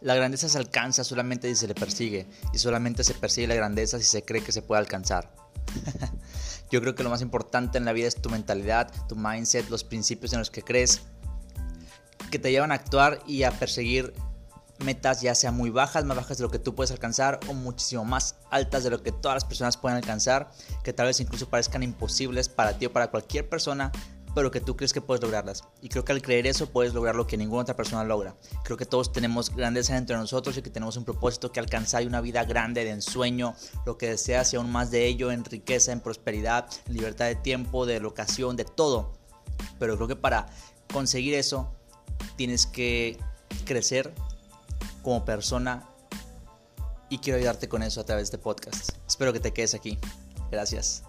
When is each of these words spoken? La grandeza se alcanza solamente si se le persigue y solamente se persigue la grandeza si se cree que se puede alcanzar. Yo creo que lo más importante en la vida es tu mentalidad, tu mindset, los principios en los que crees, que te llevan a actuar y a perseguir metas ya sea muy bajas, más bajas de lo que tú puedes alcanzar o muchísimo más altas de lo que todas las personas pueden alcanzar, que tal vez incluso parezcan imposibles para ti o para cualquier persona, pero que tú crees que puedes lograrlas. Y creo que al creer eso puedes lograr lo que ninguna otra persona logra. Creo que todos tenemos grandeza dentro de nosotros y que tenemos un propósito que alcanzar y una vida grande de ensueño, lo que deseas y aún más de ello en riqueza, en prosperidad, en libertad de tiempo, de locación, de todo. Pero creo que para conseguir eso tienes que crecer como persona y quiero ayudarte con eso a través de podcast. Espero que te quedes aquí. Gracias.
La 0.00 0.14
grandeza 0.14 0.48
se 0.48 0.58
alcanza 0.58 1.04
solamente 1.04 1.48
si 1.48 1.56
se 1.56 1.68
le 1.68 1.74
persigue 1.74 2.26
y 2.52 2.58
solamente 2.58 3.04
se 3.04 3.14
persigue 3.14 3.46
la 3.46 3.54
grandeza 3.54 3.98
si 3.98 4.04
se 4.04 4.24
cree 4.24 4.42
que 4.42 4.52
se 4.52 4.62
puede 4.62 4.80
alcanzar. 4.80 5.34
Yo 6.70 6.80
creo 6.80 6.94
que 6.94 7.02
lo 7.02 7.10
más 7.10 7.20
importante 7.20 7.78
en 7.78 7.84
la 7.84 7.92
vida 7.92 8.08
es 8.08 8.16
tu 8.16 8.30
mentalidad, 8.30 8.90
tu 9.08 9.16
mindset, 9.16 9.68
los 9.68 9.84
principios 9.84 10.32
en 10.32 10.38
los 10.38 10.50
que 10.50 10.62
crees, 10.62 11.02
que 12.30 12.38
te 12.38 12.50
llevan 12.50 12.72
a 12.72 12.76
actuar 12.76 13.20
y 13.26 13.42
a 13.42 13.50
perseguir 13.50 14.14
metas 14.84 15.20
ya 15.20 15.34
sea 15.34 15.52
muy 15.52 15.70
bajas, 15.70 16.04
más 16.04 16.16
bajas 16.16 16.38
de 16.38 16.44
lo 16.44 16.50
que 16.50 16.58
tú 16.58 16.74
puedes 16.74 16.90
alcanzar 16.90 17.38
o 17.48 17.54
muchísimo 17.54 18.04
más 18.04 18.36
altas 18.50 18.84
de 18.84 18.90
lo 18.90 19.02
que 19.02 19.12
todas 19.12 19.36
las 19.36 19.44
personas 19.44 19.76
pueden 19.76 19.96
alcanzar, 19.96 20.50
que 20.82 20.92
tal 20.92 21.06
vez 21.06 21.20
incluso 21.20 21.48
parezcan 21.48 21.82
imposibles 21.82 22.48
para 22.48 22.78
ti 22.78 22.86
o 22.86 22.92
para 22.92 23.10
cualquier 23.10 23.48
persona, 23.48 23.92
pero 24.34 24.50
que 24.50 24.60
tú 24.60 24.76
crees 24.76 24.92
que 24.92 25.00
puedes 25.00 25.22
lograrlas. 25.22 25.64
Y 25.80 25.88
creo 25.88 26.04
que 26.04 26.12
al 26.12 26.22
creer 26.22 26.46
eso 26.46 26.70
puedes 26.70 26.94
lograr 26.94 27.14
lo 27.14 27.26
que 27.26 27.36
ninguna 27.36 27.62
otra 27.62 27.76
persona 27.76 28.04
logra. 28.04 28.36
Creo 28.64 28.76
que 28.76 28.86
todos 28.86 29.12
tenemos 29.12 29.54
grandeza 29.54 29.94
dentro 29.94 30.16
de 30.16 30.22
nosotros 30.22 30.56
y 30.56 30.62
que 30.62 30.70
tenemos 30.70 30.96
un 30.96 31.04
propósito 31.04 31.52
que 31.52 31.60
alcanzar 31.60 32.02
y 32.02 32.06
una 32.06 32.20
vida 32.20 32.44
grande 32.44 32.84
de 32.84 32.90
ensueño, 32.90 33.54
lo 33.86 33.98
que 33.98 34.08
deseas 34.08 34.52
y 34.52 34.56
aún 34.56 34.70
más 34.70 34.90
de 34.90 35.06
ello 35.06 35.32
en 35.32 35.44
riqueza, 35.44 35.92
en 35.92 36.00
prosperidad, 36.00 36.68
en 36.86 36.94
libertad 36.94 37.26
de 37.26 37.36
tiempo, 37.36 37.86
de 37.86 38.00
locación, 38.00 38.56
de 38.56 38.64
todo. 38.64 39.12
Pero 39.78 39.96
creo 39.96 40.08
que 40.08 40.16
para 40.16 40.46
conseguir 40.92 41.34
eso 41.34 41.72
tienes 42.36 42.66
que 42.66 43.18
crecer 43.64 44.12
como 45.02 45.24
persona 45.24 45.88
y 47.08 47.18
quiero 47.18 47.38
ayudarte 47.38 47.68
con 47.68 47.82
eso 47.82 48.00
a 48.00 48.04
través 48.04 48.30
de 48.30 48.38
podcast. 48.38 48.90
Espero 49.06 49.32
que 49.32 49.40
te 49.40 49.52
quedes 49.52 49.74
aquí. 49.74 49.98
Gracias. 50.50 51.02